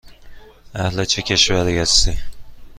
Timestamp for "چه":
1.05-1.21